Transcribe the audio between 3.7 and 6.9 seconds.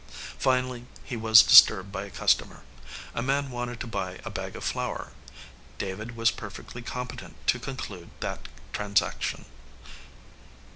to buy a bag of flour. David was perfectly